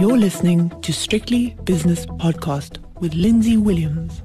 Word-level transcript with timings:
You're 0.00 0.16
listening 0.16 0.70
to 0.80 0.94
Strictly 0.94 1.58
Business 1.64 2.06
Podcast 2.06 2.78
with 3.00 3.12
Lindsay 3.12 3.58
Williams. 3.58 4.22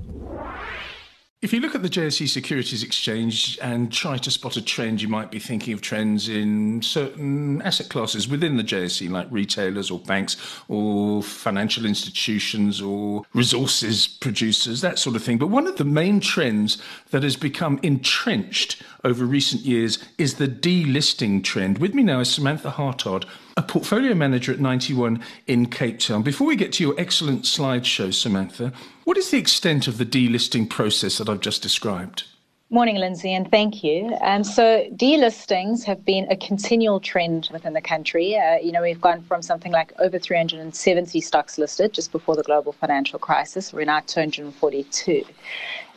If 1.42 1.52
you 1.52 1.60
look 1.60 1.76
at 1.76 1.82
the 1.82 1.90
JSE 1.90 2.30
Securities 2.30 2.82
Exchange 2.82 3.60
and 3.62 3.92
try 3.92 4.18
to 4.20 4.32
spot 4.32 4.56
a 4.56 4.62
trend, 4.62 5.02
you 5.02 5.10
might 5.10 5.32
be 5.32 5.38
thinking 5.38 5.74
of 5.74 5.82
trends 5.82 6.30
in 6.30 6.82
certain 6.82 7.62
asset 7.62 7.90
classes 7.90 8.26
within 8.26 8.56
the 8.56 8.64
JSE, 8.64 9.10
like 9.10 9.28
retailers 9.30 9.92
or 9.92 10.00
banks 10.00 10.38
or 10.70 11.22
financial 11.22 11.86
institutions 11.86 12.82
or 12.82 13.24
resources 13.34 14.08
producers, 14.08 14.80
that 14.80 14.98
sort 14.98 15.18
of 15.18 15.24
thing. 15.24 15.38
But 15.38 15.48
one 15.48 15.68
of 15.68 15.76
the 15.76 15.84
main 15.84 16.22
trends 16.22 16.82
that 17.12 17.22
has 17.22 17.36
become 17.36 17.82
entrenched 17.84 18.82
over 19.04 19.26
recent 19.26 19.64
years 19.64 20.02
is 20.18 20.36
the 20.36 20.48
delisting 20.48 21.44
trend. 21.44 21.80
With 21.80 21.94
me 21.94 22.02
now 22.02 22.22
is 22.22 22.32
Samantha 22.32 22.70
Hartard, 22.70 23.26
a 23.58 23.64
portfolio 23.64 24.14
manager 24.14 24.52
at 24.52 24.60
Ninety 24.60 24.94
One 24.94 25.22
in 25.48 25.68
Cape 25.68 26.00
Town. 26.00 26.24
Before 26.24 26.46
we 26.46 26.56
get 26.56 26.74
to 26.74 26.84
your 26.84 26.96
excellent 26.98 27.44
slideshow, 27.44 28.14
Samantha, 28.14 28.74
what 29.06 29.18
is 29.18 29.32
the 29.32 29.38
extent 29.38 29.88
of 29.88 29.98
the 29.98 30.06
delisting 30.06 30.70
process 30.70 31.18
that 31.18 31.30
I've 31.30 31.40
just 31.40 31.62
described? 31.62 32.24
Morning, 32.72 32.96
Lindsay, 32.98 33.32
and 33.34 33.50
thank 33.52 33.84
you. 33.84 34.18
Um, 34.22 34.44
so, 34.44 34.90
delistings 34.96 35.84
have 35.84 36.04
been 36.04 36.30
a 36.32 36.36
continual 36.36 37.00
trend 37.00 37.48
within 37.54 37.74
the 37.74 37.82
country. 37.82 38.36
Uh, 38.36 38.56
you 38.56 38.72
know, 38.72 38.82
we've 38.82 39.00
gone 39.00 39.22
from 39.22 39.44
something 39.44 39.72
like 39.72 39.94
over 40.00 40.18
370 40.18 41.22
stocks 41.22 41.58
listed 41.58 41.94
just 41.94 42.12
before 42.12 42.36
the 42.36 42.44
global 42.44 42.74
financial 42.74 43.20
crisis. 43.20 43.72
We're 43.72 43.86
now 43.86 44.00
242. 44.00 45.24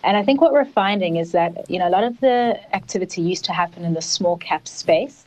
And 0.05 0.17
I 0.17 0.23
think 0.23 0.41
what 0.41 0.53
we're 0.53 0.67
finding 0.67 1.17
is 1.17 1.33
that, 1.33 1.69
you 1.71 1.79
know, 1.79 1.89
a 1.89 1.91
lot 1.91 2.05
of 2.05 2.21
the 2.21 2.61
activity 2.73 3.23
used 3.23 3.47
to 3.47 3.53
happen 3.53 3.85
in 3.85 3.95
the 3.95 4.03
small 4.03 4.37
cap 4.37 4.69
space, 4.69 5.25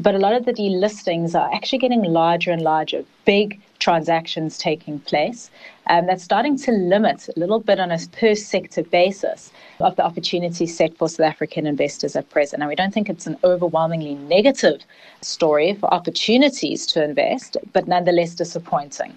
but 0.00 0.14
a 0.14 0.18
lot 0.18 0.32
of 0.32 0.44
the 0.46 0.52
delistings 0.52 1.34
are 1.34 1.52
actually 1.54 1.78
getting 1.78 2.02
larger 2.02 2.50
and 2.50 2.62
larger, 2.62 3.04
big 3.24 3.60
transactions 3.78 4.58
taking 4.58 4.98
place. 5.00 5.50
Um, 5.86 6.06
that's 6.06 6.22
starting 6.22 6.56
to 6.58 6.72
limit 6.72 7.28
a 7.28 7.38
little 7.38 7.60
bit 7.60 7.80
on 7.80 7.90
a 7.90 7.98
per 8.12 8.34
sector 8.34 8.82
basis 8.82 9.50
of 9.80 9.96
the 9.96 10.04
opportunity 10.04 10.66
set 10.66 10.96
for 10.96 11.08
South 11.08 11.26
African 11.26 11.66
investors 11.66 12.14
at 12.16 12.30
present. 12.30 12.62
And 12.62 12.68
we 12.68 12.76
don't 12.76 12.94
think 12.94 13.08
it's 13.08 13.26
an 13.26 13.36
overwhelmingly 13.42 14.14
negative 14.14 14.82
story 15.22 15.74
for 15.74 15.92
opportunities 15.92 16.86
to 16.86 17.04
invest, 17.04 17.56
but 17.72 17.88
nonetheless 17.88 18.34
disappointing. 18.34 19.14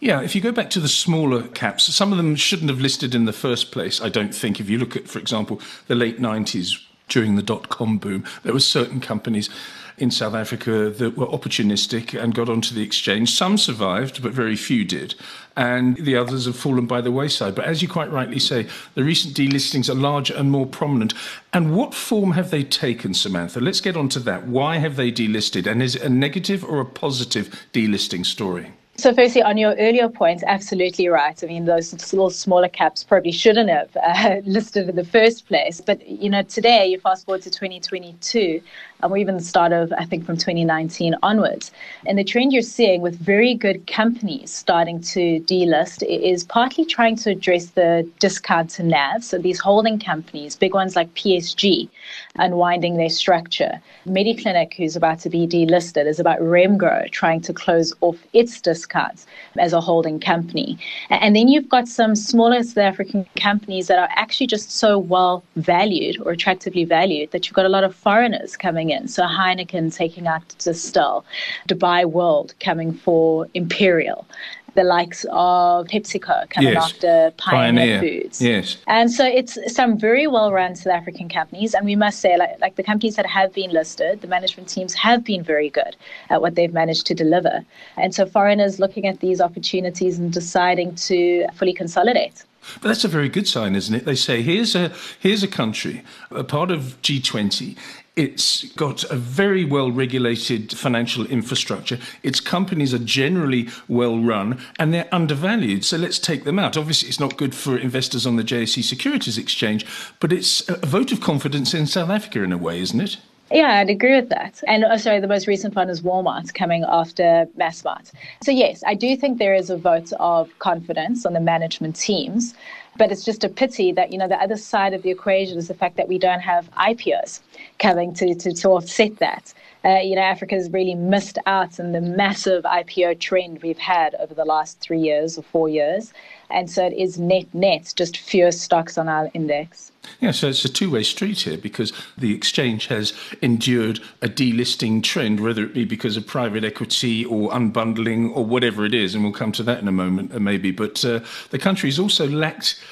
Yeah, 0.00 0.20
if 0.20 0.34
you 0.34 0.40
go 0.40 0.52
back 0.52 0.70
to 0.70 0.80
the 0.80 0.88
smaller 0.88 1.48
caps, 1.48 1.84
some 1.94 2.12
of 2.12 2.18
them 2.18 2.36
shouldn't 2.36 2.68
have 2.68 2.80
listed 2.80 3.14
in 3.14 3.24
the 3.24 3.32
first 3.32 3.72
place, 3.72 4.02
I 4.02 4.10
don't 4.10 4.34
think. 4.34 4.60
If 4.60 4.68
you 4.68 4.78
look 4.78 4.96
at, 4.96 5.08
for 5.08 5.18
example, 5.18 5.60
the 5.86 5.94
late 5.94 6.20
90s 6.20 6.78
during 7.08 7.36
the 7.36 7.42
dot 7.42 7.68
com 7.68 7.98
boom, 7.98 8.24
there 8.42 8.52
were 8.52 8.60
certain 8.60 9.00
companies 9.00 9.50
in 9.96 10.10
South 10.10 10.34
Africa 10.34 10.90
that 10.90 11.16
were 11.16 11.26
opportunistic 11.26 12.20
and 12.20 12.34
got 12.34 12.48
onto 12.48 12.74
the 12.74 12.82
exchange. 12.82 13.30
Some 13.30 13.56
survived, 13.56 14.22
but 14.24 14.32
very 14.32 14.56
few 14.56 14.84
did. 14.84 15.14
And 15.56 15.96
the 15.98 16.16
others 16.16 16.46
have 16.46 16.56
fallen 16.56 16.86
by 16.86 17.00
the 17.00 17.12
wayside. 17.12 17.54
But 17.54 17.66
as 17.66 17.80
you 17.80 17.86
quite 17.86 18.10
rightly 18.10 18.40
say, 18.40 18.66
the 18.94 19.04
recent 19.04 19.36
delistings 19.36 19.88
are 19.88 19.94
larger 19.94 20.34
and 20.34 20.50
more 20.50 20.66
prominent. 20.66 21.14
And 21.52 21.76
what 21.76 21.94
form 21.94 22.32
have 22.32 22.50
they 22.50 22.64
taken, 22.64 23.14
Samantha? 23.14 23.60
Let's 23.60 23.80
get 23.80 23.96
on 23.96 24.08
to 24.08 24.18
that. 24.20 24.48
Why 24.48 24.78
have 24.78 24.96
they 24.96 25.12
delisted? 25.12 25.70
And 25.70 25.80
is 25.80 25.94
it 25.94 26.02
a 26.02 26.08
negative 26.08 26.64
or 26.64 26.80
a 26.80 26.86
positive 26.86 27.66
delisting 27.72 28.26
story? 28.26 28.72
So, 28.96 29.12
firstly, 29.12 29.42
on 29.42 29.58
your 29.58 29.74
earlier 29.74 30.08
point, 30.08 30.44
absolutely 30.46 31.08
right. 31.08 31.42
I 31.42 31.46
mean, 31.46 31.64
those 31.64 31.92
little 32.12 32.30
smaller 32.30 32.68
caps 32.68 33.02
probably 33.02 33.32
shouldn't 33.32 33.68
have 33.68 33.96
uh, 33.96 34.40
listed 34.44 34.88
in 34.88 34.94
the 34.94 35.04
first 35.04 35.48
place. 35.48 35.80
But, 35.80 36.06
you 36.08 36.30
know, 36.30 36.42
today, 36.42 36.86
you 36.86 37.00
fast 37.00 37.26
forward 37.26 37.42
to 37.42 37.50
2022, 37.50 38.62
or 39.04 39.16
even 39.18 39.36
the 39.36 39.42
start 39.42 39.72
of, 39.72 39.92
I 39.96 40.04
think, 40.04 40.24
from 40.24 40.36
2019 40.36 41.14
onwards. 41.22 41.70
And 42.06 42.18
the 42.18 42.24
trend 42.24 42.52
you're 42.52 42.62
seeing 42.62 43.02
with 43.02 43.18
very 43.18 43.54
good 43.54 43.86
companies 43.86 44.52
starting 44.52 45.00
to 45.02 45.40
delist 45.40 46.02
is 46.02 46.44
partly 46.44 46.84
trying 46.84 47.16
to 47.16 47.30
address 47.30 47.66
the 47.66 48.08
discount 48.18 48.70
to 48.70 48.82
NAV. 48.82 49.24
So 49.24 49.38
these 49.38 49.60
holding 49.60 49.98
companies, 49.98 50.56
big 50.56 50.74
ones 50.74 50.96
like 50.96 51.12
PSG, 51.14 51.88
unwinding 52.36 52.96
their 52.96 53.10
structure. 53.10 53.80
Mediclinic, 54.06 54.74
who's 54.74 54.96
about 54.96 55.18
to 55.20 55.30
be 55.30 55.46
delisted, 55.46 56.06
is 56.06 56.18
about 56.18 56.38
Remgro 56.40 57.10
trying 57.10 57.40
to 57.42 57.52
close 57.52 57.92
off 58.00 58.18
its 58.32 58.60
discounts 58.60 59.26
as 59.58 59.72
a 59.72 59.80
holding 59.80 60.20
company. 60.20 60.78
And 61.10 61.36
then 61.36 61.48
you've 61.48 61.68
got 61.68 61.88
some 61.88 62.14
smaller 62.16 62.62
South 62.62 62.78
African 62.78 63.26
companies 63.36 63.88
that 63.88 63.98
are 63.98 64.08
actually 64.12 64.46
just 64.46 64.70
so 64.70 64.98
well 64.98 65.44
valued 65.56 66.20
or 66.22 66.32
attractively 66.32 66.84
valued 66.84 67.30
that 67.32 67.46
you've 67.46 67.54
got 67.54 67.66
a 67.66 67.68
lot 67.68 67.84
of 67.84 67.94
foreigners 67.94 68.56
coming 68.56 68.90
in 68.90 68.93
So 69.06 69.24
Heineken 69.24 69.94
taking 69.94 70.26
out 70.26 70.46
Distell, 70.58 71.24
Dubai 71.68 72.04
World 72.04 72.54
coming 72.60 72.92
for 72.92 73.48
Imperial, 73.54 74.26
the 74.74 74.84
likes 74.84 75.24
of 75.30 75.86
PepsiCo 75.86 76.48
coming 76.50 76.72
yes. 76.72 76.84
after 76.84 77.32
Pioneer, 77.36 78.00
Pioneer, 78.00 78.00
Foods. 78.00 78.42
Yes. 78.42 78.76
And 78.86 79.10
so 79.10 79.24
it's 79.24 79.56
some 79.72 79.98
very 79.98 80.26
well 80.26 80.52
run 80.52 80.74
South 80.76 80.92
African 80.92 81.28
companies. 81.28 81.74
And 81.74 81.84
we 81.84 81.96
must 81.96 82.20
say, 82.20 82.36
like, 82.36 82.60
like 82.60 82.76
the 82.76 82.82
companies 82.82 83.16
that 83.16 83.26
have 83.26 83.52
been 83.52 83.70
listed, 83.70 84.20
the 84.20 84.26
management 84.26 84.68
teams 84.68 84.94
have 84.94 85.24
been 85.24 85.42
very 85.42 85.70
good 85.70 85.96
at 86.30 86.40
what 86.40 86.54
they've 86.54 86.72
managed 86.72 87.06
to 87.06 87.14
deliver. 87.14 87.64
And 87.96 88.14
so 88.14 88.26
foreigners 88.26 88.78
looking 88.78 89.06
at 89.06 89.20
these 89.20 89.40
opportunities 89.40 90.18
and 90.18 90.32
deciding 90.32 90.94
to 90.96 91.46
fully 91.54 91.72
consolidate. 91.72 92.44
But 92.80 92.88
that's 92.88 93.04
a 93.04 93.08
very 93.08 93.28
good 93.28 93.46
sign, 93.46 93.74
isn't 93.74 93.94
it? 93.94 94.04
They 94.04 94.14
say 94.14 94.42
here's 94.42 94.74
a 94.74 94.90
here's 95.20 95.42
a 95.42 95.48
country, 95.48 96.02
a 96.30 96.44
part 96.44 96.70
of 96.70 97.00
G20. 97.02 97.76
It's 98.16 98.64
got 98.74 99.02
a 99.10 99.16
very 99.16 99.64
well 99.64 99.90
regulated 99.90 100.76
financial 100.78 101.26
infrastructure. 101.26 101.98
Its 102.22 102.38
companies 102.38 102.94
are 102.94 102.98
generally 102.98 103.68
well 103.88 104.20
run 104.20 104.60
and 104.78 104.94
they're 104.94 105.08
undervalued. 105.10 105.84
So 105.84 105.96
let's 105.96 106.20
take 106.20 106.44
them 106.44 106.58
out. 106.60 106.76
Obviously, 106.76 107.08
it's 107.08 107.18
not 107.18 107.36
good 107.36 107.56
for 107.56 107.76
investors 107.76 108.24
on 108.24 108.36
the 108.36 108.44
JSE 108.44 108.84
Securities 108.84 109.36
Exchange, 109.36 109.84
but 110.20 110.32
it's 110.32 110.68
a 110.68 110.86
vote 110.86 111.10
of 111.10 111.20
confidence 111.20 111.74
in 111.74 111.88
South 111.88 112.10
Africa 112.10 112.44
in 112.44 112.52
a 112.52 112.58
way, 112.58 112.80
isn't 112.80 113.00
it? 113.00 113.16
Yeah, 113.50 113.80
I'd 113.80 113.90
agree 113.90 114.14
with 114.14 114.30
that. 114.30 114.62
And 114.66 114.84
oh, 114.84 114.96
sorry, 114.96 115.20
the 115.20 115.26
most 115.26 115.46
recent 115.46 115.74
one 115.74 115.90
is 115.90 116.00
Walmart 116.00 116.54
coming 116.54 116.84
after 116.84 117.46
Massmart. 117.58 118.12
So, 118.42 118.52
yes, 118.52 118.82
I 118.86 118.94
do 118.94 119.16
think 119.16 119.38
there 119.38 119.54
is 119.54 119.70
a 119.70 119.76
vote 119.76 120.12
of 120.18 120.56
confidence 120.60 121.26
on 121.26 121.34
the 121.34 121.40
management 121.40 121.96
teams. 121.96 122.54
But 122.96 123.10
it's 123.10 123.24
just 123.24 123.42
a 123.42 123.48
pity 123.48 123.90
that, 123.92 124.12
you 124.12 124.18
know, 124.18 124.28
the 124.28 124.40
other 124.40 124.56
side 124.56 124.94
of 124.94 125.02
the 125.02 125.10
equation 125.10 125.58
is 125.58 125.68
the 125.68 125.74
fact 125.74 125.96
that 125.96 126.08
we 126.08 126.18
don't 126.18 126.40
have 126.40 126.70
IPOs 126.74 127.40
coming 127.84 128.14
to, 128.14 128.34
to, 128.34 128.50
to 128.54 128.70
offset 128.70 129.18
that. 129.18 129.52
Uh, 129.84 129.98
you 129.98 130.16
know, 130.16 130.22
Africa's 130.22 130.70
really 130.70 130.94
missed 130.94 131.36
out 131.44 131.78
on 131.78 131.92
the 131.92 132.00
massive 132.00 132.64
IPO 132.64 133.20
trend 133.20 133.60
we've 133.62 133.76
had 133.76 134.14
over 134.14 134.32
the 134.32 134.46
last 134.46 134.80
three 134.80 135.00
years 135.00 135.36
or 135.36 135.42
four 135.42 135.68
years. 135.68 136.14
And 136.48 136.70
so 136.70 136.86
it 136.86 136.94
is 136.94 137.18
net 137.18 137.46
net, 137.52 137.92
just 137.94 138.16
fewer 138.16 138.52
stocks 138.52 138.96
on 138.96 139.06
our 139.06 139.30
index. 139.34 139.92
Yeah, 140.20 140.30
so 140.30 140.48
it's 140.48 140.64
a 140.64 140.70
two 140.70 140.90
way 140.90 141.02
street 141.02 141.40
here 141.40 141.58
because 141.58 141.92
the 142.16 142.34
exchange 142.34 142.86
has 142.86 143.12
endured 143.42 144.00
a 144.22 144.28
delisting 144.28 145.02
trend, 145.02 145.40
whether 145.40 145.62
it 145.62 145.74
be 145.74 145.84
because 145.84 146.16
of 146.16 146.26
private 146.26 146.64
equity 146.64 147.26
or 147.26 147.50
unbundling 147.50 148.34
or 148.34 148.46
whatever 148.46 148.86
it 148.86 148.94
is, 148.94 149.14
and 149.14 149.22
we'll 149.22 149.32
come 149.34 149.52
to 149.52 149.62
that 149.62 149.80
in 149.80 149.88
a 149.88 149.92
moment, 149.92 150.34
uh, 150.34 150.40
maybe. 150.40 150.70
But 150.70 151.04
uh, 151.04 151.20
the 151.50 151.58
country's 151.58 151.98
also 151.98 152.26
lacked 152.26 152.82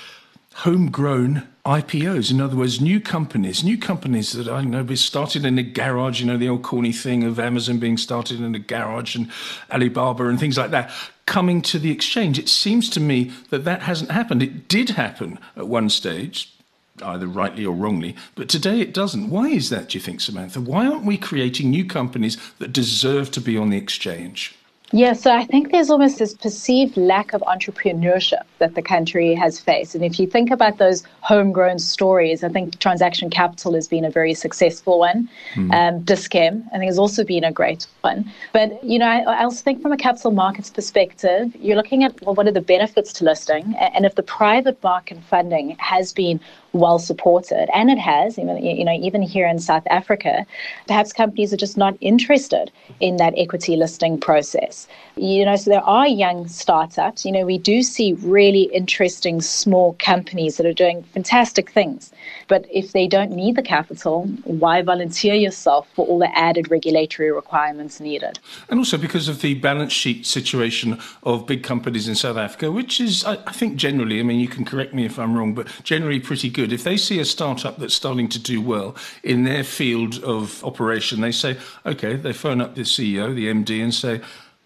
homegrown 0.54 1.46
IPOs. 1.64 2.30
In 2.30 2.40
other 2.40 2.56
words, 2.56 2.80
new 2.80 3.00
companies, 3.00 3.62
new 3.62 3.78
companies 3.78 4.32
that 4.32 4.48
I 4.48 4.62
know 4.62 4.82
be 4.82 4.96
started 4.96 5.44
in 5.44 5.58
a 5.58 5.62
garage, 5.62 6.20
you 6.20 6.26
know, 6.26 6.36
the 6.36 6.48
old 6.48 6.62
corny 6.62 6.92
thing 6.92 7.22
of 7.22 7.38
Amazon 7.38 7.78
being 7.78 7.96
started 7.96 8.40
in 8.40 8.54
a 8.54 8.58
garage 8.58 9.14
and 9.14 9.30
Alibaba 9.70 10.28
and 10.28 10.41
things 10.41 10.58
like 10.58 10.72
that, 10.72 10.91
coming 11.26 11.62
to 11.62 11.78
the 11.78 11.92
exchange. 11.92 12.38
It 12.38 12.48
seems 12.48 12.91
to 12.91 13.00
me 13.00 13.32
that 13.50 13.64
that 13.64 13.82
hasn't 13.82 14.10
happened. 14.10 14.42
It 14.42 14.68
did 14.68 14.91
happen 14.91 15.38
at 15.56 15.68
one 15.68 15.88
stage, 15.88 16.52
either 17.00 17.26
rightly 17.26 17.64
or 17.64 17.74
wrongly, 17.74 18.16
but 18.34 18.48
today 18.48 18.80
it 18.80 18.92
doesn't. 18.92 19.30
Why 19.30 19.48
is 19.48 19.70
that, 19.70 19.91
do 19.91 19.98
you 19.98 20.02
think, 20.02 20.20
Samantha? 20.20 20.60
Why 20.60 20.86
aren't 20.86 21.04
we 21.04 21.16
creating 21.16 21.70
new 21.70 21.84
companies 21.84 22.36
that 22.58 22.72
deserve 22.72 23.30
to 23.32 23.41
be 23.41 23.56
on 23.56 23.70
the 23.70 23.78
exchange? 23.78 24.56
Yeah, 24.94 25.14
so 25.14 25.34
I 25.34 25.44
think 25.44 25.72
there's 25.72 25.88
almost 25.88 26.19
this 26.19 26.34
perceived 26.34 26.98
lack 26.98 27.33
of 27.33 27.41
entrepreneurship 27.42 28.42
that 28.59 28.74
the 28.74 28.83
country 28.83 29.34
has 29.34 29.59
faced. 29.59 29.94
And 29.94 30.04
if 30.04 30.21
you 30.21 30.27
think 30.27 30.50
about 30.50 30.77
those 30.77 31.03
homegrown 31.22 31.78
stories, 31.78 32.44
I 32.44 32.50
think 32.50 32.78
Transaction 32.78 33.30
Capital 33.30 33.72
has 33.72 33.89
been 33.89 34.04
a 34.04 34.10
very 34.10 34.34
successful 34.34 34.98
one. 34.98 35.30
Mm. 35.54 35.72
Um, 35.72 36.03
Dis-Chem, 36.03 36.68
I 36.74 36.78
think, 36.78 36.91
has 36.91 36.98
also 36.98 37.24
been 37.24 37.42
a 37.42 37.50
great 37.50 37.86
one. 38.03 38.30
But, 38.53 38.84
you 38.84 38.98
know, 38.98 39.06
I, 39.06 39.21
I, 39.21 39.44
also 39.44 39.62
think 39.62 39.80
from 39.80 39.92
a 39.92 39.97
capital 39.97 40.30
markets 40.30 40.68
perspective, 40.68 41.56
you're 41.56 41.77
looking 41.77 42.04
at 42.04 42.21
well, 42.21 42.34
what 42.34 42.47
are 42.47 42.53
the 42.53 42.60
benefits 42.60 43.15
to 43.15 43.24
listing? 43.24 43.74
And 43.77 44.04
if 44.04 44.15
the 44.15 44.22
private 44.22 44.83
market 44.83 45.18
funding 45.30 45.71
has 45.78 46.12
been 46.12 46.39
well 46.72 46.98
supported, 46.98 47.69
and 47.74 47.91
it 47.91 47.98
has. 47.98 48.39
Even 48.39 48.65
you 48.65 48.84
know, 48.84 48.92
even 48.92 49.22
here 49.22 49.47
in 49.47 49.59
South 49.59 49.86
Africa, 49.89 50.47
perhaps 50.86 51.13
companies 51.13 51.53
are 51.53 51.57
just 51.57 51.77
not 51.77 51.97
interested 52.01 52.71
in 53.01 53.16
that 53.16 53.34
equity 53.36 53.77
listing 53.77 54.19
process. 54.19 54.89
You 55.16 55.45
know, 55.45 55.57
so 55.57 55.71
there 55.71 55.84
are 55.84 56.09
young 56.09 56.48
startups. 56.48 57.24
You 57.24 57.33
know, 57.33 57.45
we 57.45 57.59
do 57.59 57.83
see 57.83 58.15
really 58.15 58.63
interesting 58.65 59.41
small 59.41 59.95
companies 59.98 60.57
that 60.57 60.66
are 60.66 60.72
doing 60.72 61.03
fantastic 61.03 61.71
things. 61.71 62.13
But 62.48 62.66
if 62.71 62.92
they 62.92 63.07
don't 63.07 63.33
need 63.33 63.57
the 63.57 63.63
capital, 63.63 64.25
why 64.45 64.83
volunteer 64.83 65.34
yourself 65.34 65.89
for 65.95 66.07
all 66.07 66.18
the 66.18 66.36
added 66.39 66.71
regulatory 66.71 67.33
requirements 67.33 68.01
needed? 68.01 68.39
And 68.68 68.78
also 68.78 68.97
because 68.97 69.28
of 69.28 69.41
the 69.41 69.54
balance 69.54 69.92
sheet 69.92 70.27
situation 70.27 71.01
of 71.22 71.47
big 71.47 71.63
companies 71.63 72.09
in 72.09 72.15
South 72.15 72.36
Africa, 72.36 72.71
which 72.71 73.01
is, 73.01 73.25
I, 73.25 73.34
I 73.47 73.53
think, 73.53 73.77
generally, 73.77 74.21
I 74.21 74.22
mean, 74.22 74.41
you 74.41 74.48
can 74.48 74.65
correct 74.65 74.95
me 74.95 75.04
if 75.04 75.18
I'm 75.18 75.34
wrong, 75.36 75.54
but 75.54 75.66
generally 75.83 76.21
pretty 76.21 76.48
good. 76.48 76.61
If 76.70 76.84
they 76.84 76.98
see 76.98 77.18
a 77.18 77.24
startup 77.24 77.78
that's 77.78 77.94
starting 77.94 78.28
to 78.28 78.38
do 78.38 78.60
well 78.60 78.94
in 79.24 79.44
their 79.44 79.64
field 79.64 80.22
of 80.22 80.62
operation, 80.62 81.22
they 81.22 81.32
say, 81.32 81.56
okay, 81.86 82.14
they 82.14 82.32
phone 82.32 82.60
up 82.60 82.74
the 82.74 82.82
CEO, 82.82 83.34
the 83.34 83.47
MD, 83.47 83.82
and 83.82 83.94
say, 83.94 84.20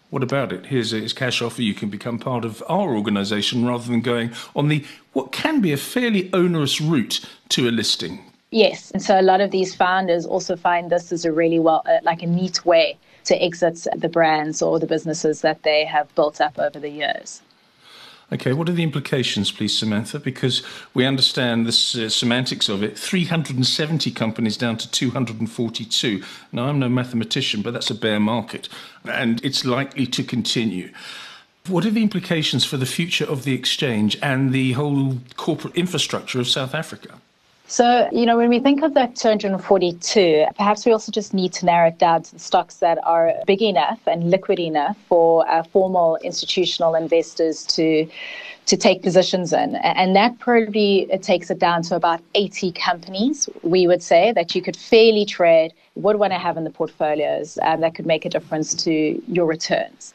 what 0.09 0.23
about 0.23 0.53
it? 0.53 0.65
Here's 0.67 0.93
a 0.93 1.07
cash 1.13 1.41
offer. 1.41 1.61
You 1.61 1.73
can 1.73 1.89
become 1.89 2.19
part 2.19 2.45
of 2.45 2.63
our 2.69 2.95
organisation 2.95 3.65
rather 3.65 3.85
than 3.85 4.01
going 4.01 4.31
on 4.55 4.67
the 4.67 4.85
what 5.13 5.31
can 5.31 5.61
be 5.61 5.71
a 5.71 5.77
fairly 5.77 6.31
onerous 6.33 6.79
route 6.79 7.25
to 7.49 7.67
a 7.67 7.71
listing. 7.71 8.23
Yes, 8.51 8.91
and 8.91 9.03
so 9.03 9.19
a 9.19 9.21
lot 9.21 9.41
of 9.41 9.51
these 9.51 9.75
founders 9.75 10.25
also 10.25 10.55
find 10.55 10.89
this 10.89 11.11
as 11.11 11.25
a 11.25 11.31
really 11.33 11.59
well, 11.59 11.83
uh, 11.85 11.97
like 12.03 12.23
a 12.23 12.27
neat 12.27 12.65
way 12.65 12.97
to 13.25 13.35
exit 13.43 13.85
the 13.97 14.07
brands 14.07 14.61
or 14.61 14.79
the 14.79 14.87
businesses 14.87 15.41
that 15.41 15.63
they 15.63 15.83
have 15.83 16.13
built 16.15 16.39
up 16.39 16.57
over 16.57 16.79
the 16.79 16.89
years. 16.89 17.41
Okay, 18.29 18.51
what 18.51 18.67
are 18.67 18.73
the 18.73 18.83
implications, 18.83 19.53
please, 19.53 19.77
Samantha? 19.77 20.19
Because 20.19 20.61
we 20.93 21.05
understand 21.05 21.65
the 21.65 22.05
uh, 22.05 22.09
semantics 22.09 22.67
of 22.67 22.83
it 22.83 22.99
370 22.99 24.11
companies 24.11 24.57
down 24.57 24.75
to 24.77 24.91
242. 24.91 26.21
Now, 26.51 26.65
I'm 26.65 26.79
no 26.79 26.89
mathematician, 26.89 27.61
but 27.61 27.71
that's 27.71 27.89
a 27.89 27.95
bear 27.95 28.19
market, 28.19 28.67
and 29.05 29.43
it's 29.45 29.63
likely 29.63 30.05
to 30.07 30.23
continue. 30.23 30.91
What 31.67 31.85
are 31.85 31.91
the 31.91 32.03
implications 32.03 32.65
for 32.65 32.75
the 32.75 32.85
future 32.85 33.25
of 33.25 33.45
the 33.45 33.53
exchange 33.53 34.17
and 34.21 34.51
the 34.51 34.73
whole 34.73 35.19
corporate 35.37 35.75
infrastructure 35.75 36.41
of 36.41 36.49
South 36.49 36.75
Africa? 36.75 37.21
So, 37.69 38.07
you 38.13 38.25
know, 38.25 38.37
when 38.37 38.47
we 38.47 38.59
think 38.59 38.81
of 38.81 38.93
that 38.93 39.17
242, 39.17 40.45
perhaps 40.55 40.85
we 40.85 40.93
also 40.93 41.11
just 41.11 41.33
need 41.33 41.51
to 41.53 41.65
narrow 41.65 41.89
it 41.89 41.97
down 41.97 42.23
to 42.23 42.33
the 42.33 42.39
stocks 42.39 42.75
that 42.75 42.97
are 43.03 43.33
big 43.45 43.61
enough 43.61 43.99
and 44.07 44.31
liquid 44.31 44.57
enough 44.57 44.97
for 45.09 45.47
uh, 45.49 45.63
formal 45.63 46.17
institutional 46.23 46.95
investors 46.95 47.65
to 47.65 48.07
to 48.67 48.75
take 48.75 49.01
positions 49.01 49.53
in. 49.53 49.75
And 49.77 50.13
that 50.17 50.39
probably 50.39 51.07
takes 51.21 51.49
it 51.49 51.57
down 51.57 51.83
to 51.83 51.95
about 51.95 52.19
80 52.35 52.73
companies, 52.73 53.47
we 53.63 53.87
would 53.87 54.03
say, 54.03 54.33
that 54.33 54.55
you 54.55 54.61
could 54.61 54.75
fairly 54.75 55.23
trade, 55.23 55.71
would 55.95 56.17
want 56.17 56.33
to 56.33 56.37
have 56.37 56.57
in 56.57 56.65
the 56.65 56.69
portfolios 56.69 57.57
um, 57.61 57.79
that 57.79 57.95
could 57.95 58.05
make 58.05 58.25
a 58.25 58.29
difference 58.29 58.73
to 58.83 59.21
your 59.29 59.45
returns. 59.45 60.13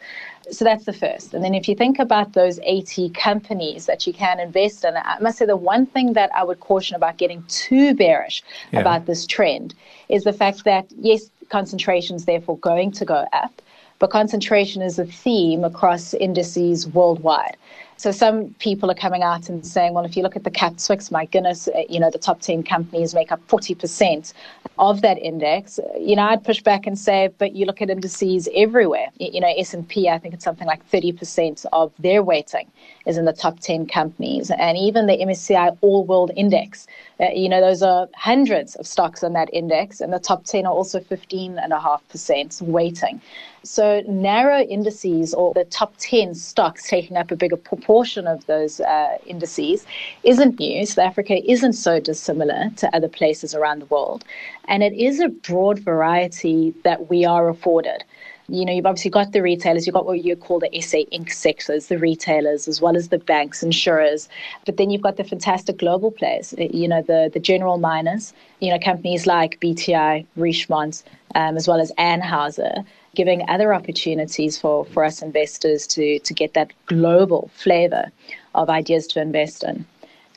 So 0.50 0.64
that's 0.64 0.84
the 0.84 0.92
first. 0.92 1.34
And 1.34 1.44
then 1.44 1.54
if 1.54 1.68
you 1.68 1.74
think 1.74 1.98
about 1.98 2.32
those 2.32 2.58
80 2.64 3.10
companies 3.10 3.86
that 3.86 4.06
you 4.06 4.12
can 4.12 4.40
invest 4.40 4.84
in, 4.84 4.96
I 4.96 5.18
must 5.20 5.38
say 5.38 5.46
the 5.46 5.56
one 5.56 5.86
thing 5.86 6.14
that 6.14 6.30
I 6.34 6.42
would 6.42 6.60
caution 6.60 6.96
about 6.96 7.16
getting 7.16 7.44
too 7.48 7.94
bearish 7.94 8.42
yeah. 8.72 8.80
about 8.80 9.06
this 9.06 9.26
trend 9.26 9.74
is 10.08 10.24
the 10.24 10.32
fact 10.32 10.64
that, 10.64 10.86
yes, 10.98 11.30
concentration 11.48 12.16
is 12.16 12.24
therefore 12.24 12.58
going 12.58 12.90
to 12.92 13.04
go 13.04 13.26
up, 13.32 13.62
but 13.98 14.10
concentration 14.10 14.82
is 14.82 14.98
a 14.98 15.06
theme 15.06 15.62
across 15.64 16.12
indices 16.14 16.88
worldwide. 16.88 17.56
So 18.02 18.10
some 18.10 18.52
people 18.58 18.90
are 18.90 18.96
coming 18.96 19.22
out 19.22 19.48
and 19.48 19.64
saying, 19.64 19.94
well, 19.94 20.04
if 20.04 20.16
you 20.16 20.24
look 20.24 20.34
at 20.34 20.42
the 20.42 20.50
Capped 20.50 20.80
SWIX, 20.80 21.12
my 21.12 21.24
goodness, 21.26 21.68
uh, 21.68 21.82
you 21.88 22.00
know, 22.00 22.10
the 22.10 22.18
top 22.18 22.40
10 22.40 22.64
companies 22.64 23.14
make 23.14 23.30
up 23.30 23.40
40% 23.46 24.32
of 24.80 25.02
that 25.02 25.18
index. 25.18 25.78
You 25.96 26.16
know, 26.16 26.24
I'd 26.24 26.42
push 26.42 26.60
back 26.60 26.88
and 26.88 26.98
say, 26.98 27.30
but 27.38 27.54
you 27.54 27.64
look 27.64 27.80
at 27.80 27.90
indices 27.90 28.48
everywhere. 28.56 29.06
You 29.20 29.40
know, 29.40 29.54
S&P, 29.56 30.08
I 30.08 30.18
think 30.18 30.34
it's 30.34 30.42
something 30.42 30.66
like 30.66 30.84
30% 30.90 31.64
of 31.72 31.92
their 32.00 32.24
weighting 32.24 32.68
is 33.06 33.18
in 33.18 33.24
the 33.24 33.32
top 33.32 33.60
10 33.60 33.86
companies. 33.86 34.50
And 34.50 34.76
even 34.76 35.06
the 35.06 35.18
MSCI 35.18 35.78
All 35.80 36.04
World 36.04 36.32
Index, 36.34 36.88
uh, 37.20 37.26
you 37.32 37.48
know, 37.48 37.60
those 37.60 37.84
are 37.84 38.08
hundreds 38.16 38.74
of 38.74 38.86
stocks 38.88 39.22
on 39.22 39.32
that 39.34 39.48
index, 39.54 40.00
and 40.00 40.12
the 40.12 40.18
top 40.18 40.42
10 40.42 40.66
are 40.66 40.72
also 40.72 40.98
15.5% 40.98 42.62
weighting. 42.62 43.20
So 43.64 44.02
narrow 44.08 44.60
indices 44.60 45.34
or 45.34 45.54
the 45.54 45.64
top 45.64 45.94
10 45.98 46.34
stocks 46.34 46.88
taking 46.88 47.16
up 47.16 47.30
a 47.30 47.36
bigger 47.36 47.56
proportion 47.56 48.26
of 48.26 48.44
those 48.46 48.80
uh, 48.80 49.18
indices 49.26 49.86
isn't 50.24 50.58
new. 50.58 50.84
South 50.84 51.06
Africa 51.06 51.50
isn't 51.50 51.74
so 51.74 52.00
dissimilar 52.00 52.70
to 52.76 52.94
other 52.94 53.08
places 53.08 53.54
around 53.54 53.80
the 53.80 53.86
world. 53.86 54.24
And 54.66 54.82
it 54.82 54.92
is 54.92 55.20
a 55.20 55.28
broad 55.28 55.78
variety 55.78 56.74
that 56.82 57.08
we 57.08 57.24
are 57.24 57.48
afforded 57.48 58.04
you 58.48 58.66
know, 58.66 58.72
you've 58.72 58.86
obviously 58.86 59.10
got 59.10 59.32
the 59.32 59.40
retailers, 59.40 59.86
you've 59.86 59.94
got 59.94 60.04
what 60.04 60.22
you 60.22 60.36
call 60.36 60.58
the 60.58 60.80
SA 60.80 60.98
Inc. 61.12 61.32
sectors, 61.32 61.86
the 61.86 61.98
retailers, 61.98 62.68
as 62.68 62.80
well 62.80 62.96
as 62.96 63.08
the 63.08 63.18
banks, 63.18 63.62
insurers. 63.62 64.28
But 64.66 64.76
then 64.76 64.90
you've 64.90 65.00
got 65.00 65.16
the 65.16 65.24
fantastic 65.24 65.78
global 65.78 66.10
players, 66.10 66.54
you 66.58 66.88
know, 66.88 67.02
the, 67.02 67.30
the 67.32 67.40
general 67.40 67.78
miners, 67.78 68.34
you 68.60 68.70
know, 68.70 68.78
companies 68.78 69.26
like 69.26 69.60
BTI, 69.60 70.26
Richemont, 70.36 71.02
um, 71.34 71.56
as 71.56 71.66
well 71.66 71.80
as 71.80 71.92
Anheuser, 71.92 72.84
giving 73.14 73.48
other 73.48 73.74
opportunities 73.74 74.58
for, 74.58 74.84
for 74.86 75.04
us 75.04 75.22
investors 75.22 75.86
to, 75.88 76.18
to 76.20 76.34
get 76.34 76.54
that 76.54 76.72
global 76.86 77.50
flavor 77.54 78.10
of 78.54 78.70
ideas 78.70 79.06
to 79.08 79.20
invest 79.20 79.64
in. 79.64 79.84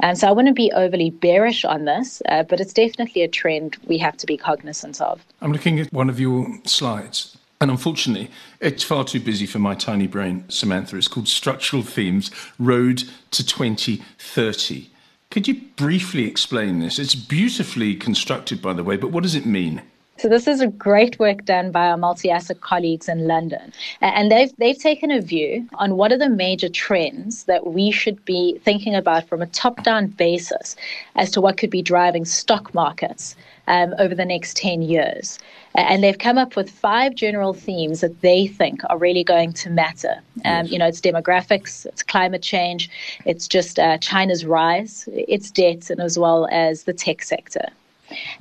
And 0.01 0.17
so 0.17 0.27
I 0.27 0.31
wouldn't 0.31 0.57
be 0.57 0.71
overly 0.73 1.09
bearish 1.09 1.63
on 1.63 1.85
this, 1.85 2.21
uh, 2.27 2.43
but 2.43 2.59
it's 2.59 2.73
definitely 2.73 3.21
a 3.21 3.27
trend 3.27 3.77
we 3.87 3.97
have 3.99 4.17
to 4.17 4.25
be 4.25 4.35
cognizant 4.35 4.99
of. 4.99 5.23
I'm 5.41 5.53
looking 5.53 5.79
at 5.79 5.91
one 5.93 6.09
of 6.09 6.19
your 6.19 6.47
slides. 6.65 7.37
And 7.61 7.71
unfortunately, 7.71 8.29
it's 8.59 8.83
far 8.83 9.05
too 9.05 9.21
busy 9.21 9.45
for 9.45 9.59
my 9.59 9.75
tiny 9.75 10.07
brain, 10.07 10.43
Samantha. 10.49 10.97
It's 10.97 11.07
called 11.07 11.29
Structural 11.29 11.83
Themes 11.83 12.29
Road 12.59 13.03
to 13.31 13.45
2030. 13.45 14.89
Could 15.31 15.47
you 15.47 15.61
briefly 15.77 16.27
explain 16.27 16.79
this? 16.79 16.99
It's 16.99 17.15
beautifully 17.15 17.95
constructed, 17.95 18.61
by 18.61 18.73
the 18.73 18.83
way, 18.83 18.97
but 18.97 19.11
what 19.11 19.23
does 19.23 19.35
it 19.35 19.45
mean? 19.45 19.81
So 20.17 20.29
this 20.29 20.47
is 20.47 20.61
a 20.61 20.67
great 20.67 21.19
work 21.19 21.43
done 21.43 21.71
by 21.71 21.87
our 21.87 21.97
multi-asset 21.97 22.61
colleagues 22.61 23.09
in 23.09 23.27
London. 23.27 23.73
And 23.99 24.31
they've 24.31 24.55
they've 24.57 24.77
taken 24.77 25.11
a 25.11 25.19
view 25.19 25.67
on 25.73 25.97
what 25.97 26.13
are 26.13 26.17
the 26.17 26.29
major 26.29 26.69
trends 26.69 27.43
that 27.45 27.67
we 27.67 27.91
should 27.91 28.23
be 28.23 28.57
thinking 28.63 28.95
about 28.95 29.27
from 29.27 29.41
a 29.41 29.47
top-down 29.47 30.07
basis 30.07 30.77
as 31.15 31.31
to 31.31 31.41
what 31.41 31.57
could 31.57 31.69
be 31.69 31.81
driving 31.81 32.23
stock 32.23 32.73
markets 32.73 33.35
um, 33.67 33.93
over 33.99 34.15
the 34.15 34.23
next 34.23 34.55
10 34.55 34.83
years. 34.83 35.37
And 35.75 36.01
they've 36.01 36.17
come 36.17 36.37
up 36.37 36.55
with 36.55 36.69
five 36.69 37.15
general 37.15 37.53
themes 37.53 37.99
that 37.99 38.21
they 38.21 38.47
think 38.47 38.81
are 38.89 38.97
really 38.97 39.23
going 39.25 39.51
to 39.53 39.69
matter. 39.69 40.21
Um. 40.45 40.65
You 40.67 40.79
know, 40.79 40.87
it's 40.87 41.01
demographics, 41.01 41.85
it's 41.85 42.03
climate 42.03 42.41
change, 42.41 42.89
it's 43.25 43.49
just 43.49 43.79
uh, 43.79 43.97
China's 43.97 44.45
rise, 44.45 45.09
its 45.11 45.51
debt, 45.51 45.89
and 45.89 45.99
as 45.99 46.17
well 46.17 46.47
as 46.51 46.83
the 46.83 46.93
tech 46.93 47.21
sector. 47.21 47.67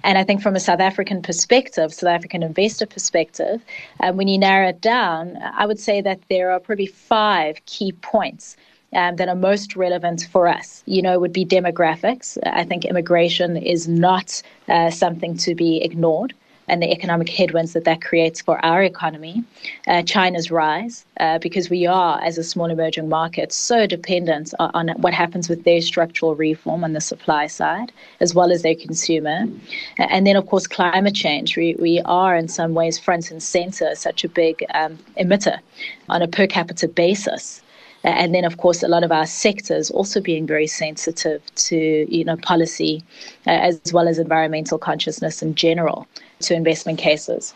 And 0.02 0.18
I 0.18 0.24
think 0.24 0.42
from 0.42 0.56
a 0.56 0.60
South 0.60 0.80
African 0.80 1.22
perspective, 1.22 1.92
South 1.92 2.10
African 2.10 2.42
investor 2.42 2.86
perspective, 2.86 3.62
um, 4.00 4.16
when 4.16 4.28
you 4.28 4.38
narrow 4.38 4.68
it 4.68 4.80
down, 4.80 5.38
I 5.56 5.66
would 5.66 5.78
say 5.78 6.00
that 6.00 6.20
there 6.28 6.50
are 6.50 6.60
probably 6.60 6.86
five 6.86 7.64
key 7.66 7.92
points 7.92 8.56
um, 8.92 9.16
that 9.16 9.28
are 9.28 9.34
most 9.34 9.76
relevant 9.76 10.28
for 10.30 10.46
us. 10.46 10.82
You 10.86 11.02
know, 11.02 11.18
would 11.18 11.32
be 11.32 11.44
demographics. 11.44 12.38
I 12.44 12.64
think 12.64 12.84
immigration 12.84 13.56
is 13.56 13.88
not 13.88 14.42
uh, 14.68 14.90
something 14.90 15.36
to 15.38 15.54
be 15.54 15.82
ignored 15.82 16.34
and 16.68 16.82
the 16.82 16.90
economic 16.90 17.28
headwinds 17.28 17.72
that 17.72 17.84
that 17.84 18.02
creates 18.02 18.40
for 18.40 18.64
our 18.64 18.82
economy, 18.82 19.44
uh, 19.86 20.02
China's 20.02 20.50
rise, 20.50 21.04
uh, 21.20 21.38
because 21.38 21.68
we 21.70 21.86
are, 21.86 22.22
as 22.22 22.38
a 22.38 22.44
small 22.44 22.70
emerging 22.70 23.08
market, 23.08 23.52
so 23.52 23.86
dependent 23.86 24.54
on, 24.58 24.70
on, 24.74 24.88
what 25.00 25.14
happens 25.14 25.48
with 25.48 25.64
their 25.64 25.80
structural 25.80 26.34
reform 26.34 26.84
on 26.84 26.92
the 26.92 27.00
supply 27.00 27.46
side, 27.46 27.92
as 28.20 28.34
well 28.34 28.50
as 28.50 28.62
their 28.62 28.74
consumer. 28.74 29.46
And 29.98 30.26
then, 30.26 30.36
of 30.36 30.46
course, 30.46 30.66
climate 30.66 31.14
change. 31.14 31.56
We, 31.56 31.76
we 31.78 32.00
are, 32.04 32.36
in 32.36 32.48
some 32.48 32.74
ways, 32.74 32.98
front 32.98 33.30
and 33.30 33.42
center, 33.42 33.94
such 33.94 34.24
a 34.24 34.28
big 34.28 34.64
um, 34.74 34.98
emitter 35.18 35.58
on 36.08 36.22
a 36.22 36.28
per 36.28 36.46
capita 36.46 36.88
basis 36.88 37.62
and 38.04 38.34
then 38.34 38.44
of 38.44 38.58
course 38.58 38.82
a 38.82 38.88
lot 38.88 39.02
of 39.02 39.10
our 39.10 39.26
sectors 39.26 39.90
also 39.90 40.20
being 40.20 40.46
very 40.46 40.66
sensitive 40.66 41.42
to 41.54 42.06
you 42.08 42.24
know 42.24 42.36
policy 42.36 43.02
uh, 43.46 43.50
as 43.50 43.80
well 43.92 44.06
as 44.06 44.18
environmental 44.18 44.78
consciousness 44.78 45.42
in 45.42 45.54
general 45.54 46.06
to 46.44 46.54
investment 46.54 46.98
cases. 46.98 47.54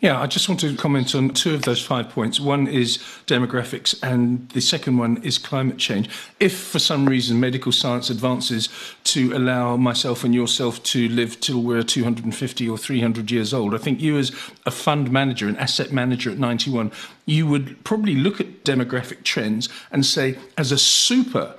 Yeah, 0.00 0.20
I 0.20 0.26
just 0.26 0.46
want 0.46 0.60
to 0.60 0.76
comment 0.76 1.14
on 1.14 1.30
two 1.30 1.54
of 1.54 1.62
those 1.62 1.82
five 1.82 2.10
points. 2.10 2.38
One 2.38 2.66
is 2.66 2.98
demographics, 3.26 3.98
and 4.02 4.46
the 4.50 4.60
second 4.60 4.98
one 4.98 5.22
is 5.22 5.38
climate 5.38 5.78
change. 5.78 6.10
If 6.38 6.54
for 6.54 6.78
some 6.78 7.06
reason 7.06 7.40
medical 7.40 7.72
science 7.72 8.10
advances 8.10 8.68
to 9.04 9.34
allow 9.34 9.78
myself 9.78 10.22
and 10.22 10.34
yourself 10.34 10.82
to 10.84 11.08
live 11.08 11.40
till 11.40 11.62
we're 11.62 11.82
250 11.82 12.68
or 12.68 12.76
300 12.76 13.30
years 13.30 13.54
old, 13.54 13.74
I 13.74 13.78
think 13.78 14.02
you, 14.02 14.18
as 14.18 14.32
a 14.66 14.70
fund 14.70 15.10
manager, 15.10 15.48
an 15.48 15.56
asset 15.56 15.92
manager 15.92 16.30
at 16.30 16.38
91, 16.38 16.92
you 17.24 17.46
would 17.46 17.82
probably 17.82 18.16
look 18.16 18.38
at 18.38 18.64
demographic 18.64 19.24
trends 19.24 19.70
and 19.90 20.04
say, 20.04 20.38
as 20.58 20.72
a 20.72 20.78
super 20.78 21.56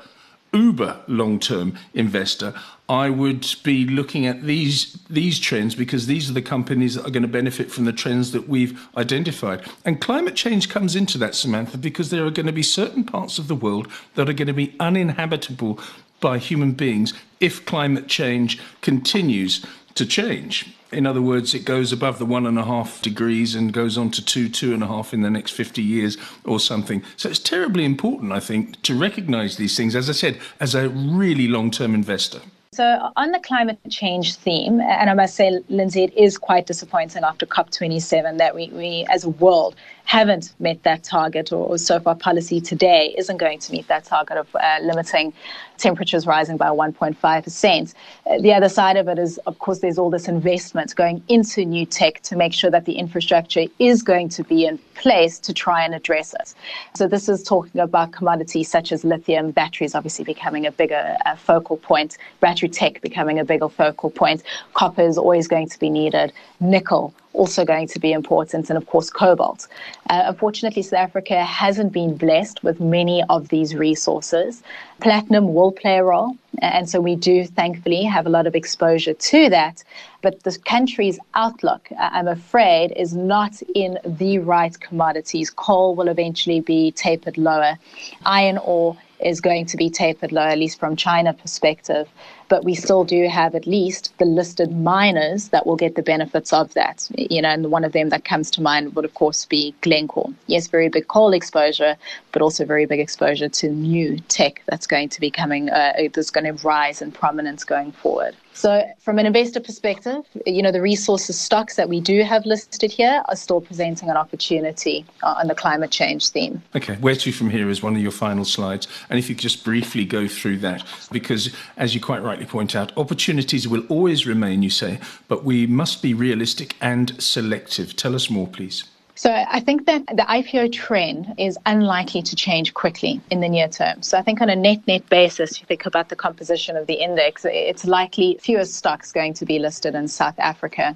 uber 0.54 1.02
long 1.08 1.40
term 1.40 1.78
investor, 1.94 2.54
I 2.90 3.10
would 3.10 3.46
be 3.64 3.86
looking 3.86 4.26
at 4.26 4.44
these 4.44 4.94
these 5.10 5.40
trends 5.40 5.76
because 5.76 6.08
these 6.08 6.30
are 6.30 6.34
the 6.34 6.42
companies 6.42 6.96
that 6.96 7.06
are 7.06 7.12
going 7.12 7.24
to 7.24 7.28
benefit 7.28 7.72
from 7.72 7.86
the 7.86 7.94
trends 7.94 8.32
that 8.32 8.48
we've 8.48 8.88
identified. 8.96 9.64
And 9.84 10.00
climate 10.00 10.36
change 10.36 10.70
comes 10.70 10.96
into 10.96 11.18
that, 11.18 11.36
Samantha, 11.36 11.78
because 11.78 12.10
there 12.10 12.26
are 12.26 12.32
going 12.32 12.46
to 12.46 12.54
be 12.54 12.64
certain 12.64 13.04
parts 13.04 13.40
of 13.40 13.48
the 13.48 13.56
world 13.56 13.88
that 14.16 14.30
are 14.30 14.34
going 14.34 14.48
to 14.48 14.54
be 14.54 14.76
uninhabitable 14.80 15.80
by 16.20 16.38
human 16.38 16.72
beings 16.72 17.14
if 17.40 17.66
climate 17.66 18.08
change 18.08 18.60
continues 18.82 19.66
to 19.96 20.06
change. 20.06 20.77
In 20.92 21.06
other 21.06 21.22
words, 21.22 21.54
it 21.54 21.66
goes 21.66 21.92
above 21.92 22.18
the 22.18 22.26
one 22.26 22.46
and 22.46 22.58
a 22.58 22.64
half 22.64 23.02
degrees 23.02 23.56
and 23.56 23.74
goes 23.74 23.98
on 23.98 24.10
to 24.12 24.24
two, 24.24 24.48
two 24.48 24.74
and 24.74 24.82
a 24.82 24.88
half 24.88 25.14
in 25.14 25.22
the 25.22 25.30
next 25.30 25.52
50 25.52 25.82
years 25.82 26.18
or 26.46 26.60
something. 26.60 27.04
So 27.18 27.30
it's 27.30 27.40
terribly 27.40 27.84
important, 27.84 28.32
I 28.32 28.40
think, 28.40 28.82
to 28.84 28.98
recognize 28.98 29.58
these 29.58 29.76
things, 29.76 29.96
as 29.96 30.10
I 30.10 30.14
said, 30.14 30.40
as 30.60 30.76
a 30.76 30.88
really 30.90 31.48
long 31.48 31.72
term 31.72 31.94
investor. 31.94 32.42
So, 32.74 33.12
on 33.16 33.32
the 33.32 33.40
climate 33.40 33.80
change 33.90 34.36
theme, 34.36 34.82
and 34.82 35.10
I 35.10 35.14
must 35.14 35.36
say, 35.36 35.62
Lindsay, 35.70 36.04
it 36.04 36.14
is 36.18 36.38
quite 36.38 36.68
disappointing 36.68 37.24
after 37.24 37.46
COP27 37.46 38.38
that 38.40 38.54
we, 38.54 38.68
we 38.70 39.06
as 39.10 39.24
a 39.24 39.30
world, 39.30 39.76
haven't 40.04 40.54
met 40.60 40.84
that 40.84 41.04
target, 41.04 41.52
or, 41.52 41.68
or 41.68 41.78
so 41.78 42.00
far 42.00 42.16
policy 42.16 42.62
today 42.62 43.14
isn't 43.18 43.38
going 43.38 43.60
to 43.60 43.74
meet 43.74 43.88
that 43.90 44.06
target 44.06 44.38
of 44.38 44.48
uh, 44.56 44.80
limiting 44.82 45.34
temperatures 45.78 46.26
rising 46.26 46.56
by 46.56 46.68
1.5%. 46.68 47.94
Uh, 48.26 48.38
the 48.40 48.54
other 48.54 48.70
side 48.70 48.96
of 48.96 49.10
it 49.10 49.20
is, 49.20 49.38
of 49.40 49.60
course, 49.60 49.80
there's 49.80 49.98
all 49.98 50.10
this 50.10 50.30
investment 50.30 50.96
going 50.96 51.22
into 51.28 51.66
new 51.66 51.86
tech 51.86 52.22
to 52.22 52.38
make 52.38 52.54
sure 52.54 52.72
that 52.72 52.86
the 52.86 52.94
infrastructure 52.94 53.66
is 53.80 54.02
going 54.02 54.30
to 54.30 54.44
be 54.46 54.66
in 54.66 54.78
place 54.96 55.40
to 55.40 55.54
try 55.54 55.84
and 55.84 55.94
address 55.94 56.34
it. 56.40 56.56
So, 56.96 57.08
this 57.08 57.28
is 57.28 57.44
talking 57.44 57.82
about 57.82 58.14
commodities 58.14 58.70
such 58.70 58.92
as 58.92 59.04
lithium, 59.04 59.52
batteries 59.52 59.94
obviously 59.94 60.24
becoming 60.24 60.66
a 60.66 60.72
bigger 60.72 61.18
uh, 61.26 61.36
focal 61.36 61.78
point, 61.78 62.18
tech 62.66 63.02
becoming 63.02 63.38
a 63.38 63.46
bigger 63.46 63.70
focal 63.70 64.10
point, 64.10 64.42
copper 64.74 65.04
is 65.04 65.18
always 65.18 65.48
going 65.48 65.70
to 65.70 65.78
be 65.78 65.90
needed, 65.90 66.34
nickel 66.60 67.14
also 67.38 67.64
going 67.64 67.88
to 67.88 68.00
be 68.00 68.12
important, 68.12 68.70
and 68.70 68.78
of 68.78 68.86
course, 68.88 69.10
cobalt. 69.10 69.68
Uh, 70.10 70.24
unfortunately, 70.26 70.82
South 70.82 71.00
Africa 71.00 71.44
hasn't 71.44 71.94
been 71.94 72.18
blessed 72.18 72.64
with 72.64 72.80
many 72.80 73.24
of 73.30 73.50
these 73.50 73.76
resources. 73.76 74.64
Platinum 75.00 75.54
will 75.54 75.72
play 75.72 76.00
a 76.00 76.04
role, 76.04 76.36
and 76.62 76.90
so 76.90 77.00
we 77.00 77.16
do 77.16 77.46
thankfully 77.46 78.04
have 78.04 78.26
a 78.26 78.30
lot 78.30 78.48
of 78.48 78.56
exposure 78.56 79.14
to 79.14 79.50
that. 79.50 79.84
But 80.24 80.44
the 80.44 80.58
country's 80.66 81.20
outlook, 81.36 81.88
I'm 82.00 82.28
afraid, 82.28 82.92
is 82.98 83.16
not 83.16 83.62
in 83.76 84.00
the 84.04 84.40
right 84.40 84.78
commodities. 84.80 85.52
Coal 85.52 85.96
will 85.96 86.08
eventually 86.08 86.60
be 86.60 86.92
tapered 86.92 87.38
lower. 87.38 87.78
Iron 88.26 88.58
ore 88.58 88.98
is 89.28 89.42
going 89.42 89.66
to 89.66 89.78
be 89.78 89.90
tapered 89.90 90.32
low, 90.32 90.42
at 90.42 90.58
least 90.58 90.80
from 90.80 90.96
China 90.96 91.34
perspective. 91.34 92.08
But 92.50 92.64
we 92.64 92.76
still 92.76 93.04
do 93.04 93.28
have 93.28 93.56
at 93.56 93.68
least 93.68 94.14
the 94.20 94.26
listed 94.26 94.72
miners 94.72 95.50
that 95.50 95.68
will 95.68 95.76
get 95.76 95.96
the 95.96 96.02
benefits 96.02 96.54
of 96.54 96.74
that. 96.76 97.08
You 97.16 97.42
know, 97.42 97.50
and 97.50 97.70
one 97.70 97.84
of 97.84 97.92
them 97.92 98.10
that 98.10 98.24
comes 98.24 98.50
to 98.52 98.62
mind 98.62 98.96
would 98.96 99.04
of 99.06 99.14
course 99.14 99.46
be 99.46 99.76
Glencore. 99.82 100.32
Yes, 100.48 100.68
very 100.68 100.88
big 100.88 101.08
coal 101.08 101.34
exposure, 101.34 101.98
but 102.32 102.42
also 102.42 102.64
very 102.66 102.86
big 102.86 103.02
exposure 103.02 103.50
to 103.50 103.70
new 103.70 104.18
tech 104.30 104.62
that's 104.68 104.88
going 104.88 105.10
to 105.10 105.20
be 105.20 105.30
coming, 105.30 105.70
uh, 105.70 105.94
that's 106.14 106.32
going 106.32 106.46
to 106.46 106.66
rise 106.66 107.02
in 107.02 107.12
prominence 107.12 107.66
going 107.66 107.92
forward. 107.92 108.36
So, 108.58 108.84
from 108.98 109.20
an 109.20 109.28
investor 109.28 109.60
perspective, 109.60 110.26
you 110.48 110.64
know, 110.64 110.72
the 110.72 110.82
resources 110.82 111.40
stocks 111.40 111.76
that 111.76 111.90
we 111.90 112.02
do 112.02 112.24
have 112.24 112.44
listed 112.44 112.92
here 112.92 113.22
are 113.28 113.36
still 113.36 113.62
presenting 113.62 114.10
an 114.10 114.18
opportunity 114.18 115.06
uh, 115.22 115.36
on 115.38 115.48
the 115.48 115.54
climate 115.54 115.92
change 115.92 116.30
theme. 116.30 116.64
Okay, 116.76 116.96
where 116.96 117.14
to 117.14 117.32
from 117.32 117.52
here 117.52 117.70
is 117.70 117.84
one 117.84 117.96
of 117.96 118.02
your 118.02 118.12
final 118.12 118.44
slides. 118.44 118.88
And 119.12 119.20
if 119.20 119.30
you 119.30 119.36
could 119.36 119.44
just 119.44 119.64
briefly 119.64 120.06
go 120.06 120.28
through 120.28 120.58
that, 120.58 120.84
because 121.12 121.56
as 121.78 121.94
you 121.94 122.02
quite 122.02 122.24
rightly 122.24 122.48
point 122.48 122.76
out, 122.76 122.98
opportunities 122.98 123.68
will 123.68 123.86
always 123.90 124.26
remain, 124.26 124.64
you 124.64 124.72
say, 124.72 125.00
but 125.28 125.44
we 125.44 125.68
must 125.68 126.02
be 126.02 126.16
realistic 126.16 126.76
and 126.82 127.22
selective. 127.22 127.96
Tell 127.96 128.16
us 128.16 128.28
more, 128.28 128.48
please. 128.48 128.86
So 129.18 129.32
I 129.32 129.62
think 129.62 129.88
that 129.88 130.06
the 130.06 130.22
IPO 130.30 130.74
trend 130.74 131.34
is 131.40 131.58
unlikely 131.66 132.22
to 132.22 132.36
change 132.36 132.76
quickly 132.76 133.20
in 133.32 133.40
the 133.42 133.50
near 133.50 133.68
term. 133.68 134.04
So 134.04 134.16
I 134.16 134.22
think 134.22 134.42
on 134.42 134.50
a 134.52 134.56
net 134.56 134.86
net 134.86 135.10
basis, 135.10 135.54
if 135.54 135.62
you 135.62 135.66
think 135.66 135.88
about 135.88 136.10
the 136.10 136.16
composition 136.16 136.78
of 136.78 136.86
the 136.86 136.94
index, 136.94 137.44
it's 137.44 137.84
likely 137.84 138.38
fewer 138.40 138.64
stocks 138.64 139.12
going 139.12 139.34
to 139.34 139.44
be 139.44 139.58
listed 139.58 139.96
in 139.96 140.08
South 140.08 140.38
Africa. 140.38 140.96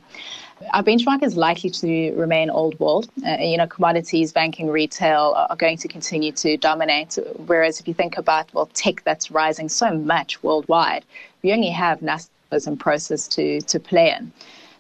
Our 0.72 0.84
benchmark 0.84 1.24
is 1.24 1.36
likely 1.36 1.72
to 1.72 2.12
remain 2.14 2.52
old 2.52 2.80
world. 2.80 3.10
Uh, 3.26 3.38
you 3.40 3.58
know, 3.58 3.66
commodities, 3.66 4.32
banking, 4.32 4.70
retail 4.70 5.34
are 5.50 5.56
going 5.56 5.78
to 5.78 5.88
continue 5.88 6.32
to 6.34 6.58
dominate. 6.58 7.18
Whereas 7.48 7.80
if 7.80 7.88
you 7.88 7.96
think 7.96 8.20
about, 8.20 8.54
well, 8.54 8.68
tech 8.68 9.04
that's 9.04 9.32
rising 9.32 9.68
so 9.68 9.98
much 9.98 10.44
worldwide, 10.44 11.06
we 11.42 11.54
only 11.54 11.72
have 11.72 12.02
Naspers 12.02 12.68
and 12.68 12.80
Prosus 12.80 13.28
to, 13.30 13.62
to 13.62 13.80
play 13.80 14.16
in. 14.16 14.32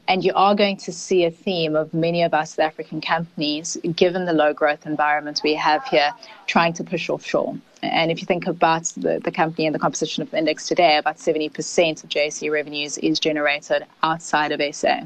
And 0.07 0.23
you 0.25 0.33
are 0.35 0.55
going 0.55 0.77
to 0.77 0.91
see 0.91 1.25
a 1.25 1.31
theme 1.31 1.75
of 1.75 1.93
many 1.93 2.23
of 2.23 2.33
our 2.33 2.45
South 2.45 2.59
African 2.65 3.01
companies, 3.01 3.77
given 3.95 4.25
the 4.25 4.33
low 4.33 4.53
growth 4.53 4.85
environment 4.85 5.41
we 5.43 5.53
have 5.55 5.85
here, 5.85 6.11
trying 6.47 6.73
to 6.73 6.83
push 6.83 7.09
offshore. 7.09 7.55
And 7.83 8.11
if 8.11 8.19
you 8.19 8.25
think 8.25 8.47
about 8.47 8.85
the, 8.97 9.19
the 9.23 9.31
company 9.31 9.65
and 9.65 9.73
the 9.73 9.79
composition 9.79 10.21
of 10.21 10.31
the 10.31 10.37
index 10.37 10.67
today, 10.67 10.97
about 10.97 11.17
70% 11.17 12.03
of 12.03 12.09
JSE 12.09 12.51
revenues 12.51 12.97
is 12.97 13.19
generated 13.19 13.85
outside 14.03 14.51
of 14.51 14.75
SA. 14.75 15.01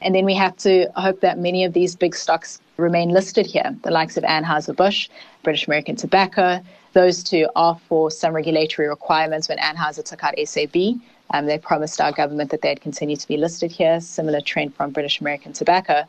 And 0.00 0.14
then 0.14 0.24
we 0.24 0.34
have 0.34 0.56
to 0.58 0.90
hope 0.96 1.20
that 1.20 1.38
many 1.38 1.64
of 1.64 1.72
these 1.72 1.94
big 1.94 2.14
stocks 2.16 2.60
remain 2.76 3.10
listed 3.10 3.46
here, 3.46 3.76
the 3.82 3.90
likes 3.90 4.16
of 4.16 4.24
Anheuser-Busch, 4.24 5.08
British 5.42 5.66
American 5.66 5.94
Tobacco. 5.94 6.60
Those 6.92 7.22
two 7.22 7.48
are 7.54 7.78
for 7.88 8.10
some 8.10 8.34
regulatory 8.34 8.88
requirements 8.88 9.48
when 9.48 9.58
Anheuser 9.58 10.04
took 10.04 10.24
out 10.24 10.34
SAB. 10.44 11.00
Um, 11.32 11.46
they 11.46 11.58
promised 11.58 12.00
our 12.00 12.12
government 12.12 12.50
that 12.50 12.62
they'd 12.62 12.80
continue 12.80 13.16
to 13.16 13.28
be 13.28 13.36
listed 13.36 13.72
here, 13.72 14.00
similar 14.00 14.40
trend 14.40 14.74
from 14.74 14.90
British 14.90 15.20
American 15.20 15.52
Tobacco. 15.52 16.04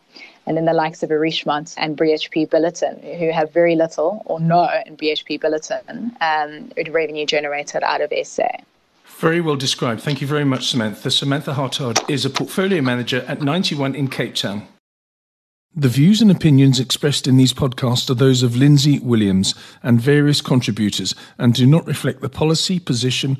And 0.45 0.57
then 0.57 0.65
the 0.65 0.73
likes 0.73 1.03
of 1.03 1.09
Richemont 1.09 1.73
and 1.77 1.97
BHP 1.97 2.49
Billiton, 2.49 3.17
who 3.17 3.31
have 3.31 3.53
very 3.53 3.75
little 3.75 4.21
or 4.25 4.39
no 4.39 4.69
in 4.85 4.97
BHP 4.97 5.41
Billiton 5.41 6.11
um, 6.21 6.71
revenue 6.91 7.25
generated 7.25 7.83
out 7.83 8.01
of 8.01 8.11
SA. 8.23 8.47
Very 9.19 9.41
well 9.41 9.55
described. 9.55 10.01
Thank 10.01 10.21
you 10.21 10.27
very 10.27 10.43
much, 10.43 10.67
Samantha. 10.67 11.09
Samantha 11.11 11.53
Hartard 11.53 11.99
is 12.09 12.25
a 12.25 12.29
portfolio 12.29 12.81
manager 12.81 13.23
at 13.27 13.41
91 13.41 13.95
in 13.95 14.07
Cape 14.09 14.35
Town. 14.35 14.67
The 15.75 15.89
views 15.89 16.21
and 16.21 16.29
opinions 16.29 16.79
expressed 16.79 17.25
in 17.25 17.35
these 17.35 17.51
podcasts 17.51 18.07
are 18.07 18.13
those 18.13 18.43
of 18.43 18.55
Lindsay 18.55 18.99
Williams 18.99 19.55
and 19.81 19.99
various 19.99 20.39
contributors 20.39 21.15
and 21.39 21.51
do 21.51 21.65
not 21.65 21.87
reflect 21.87 22.21
the 22.21 22.29
policy, 22.29 22.79
position, 22.79 23.39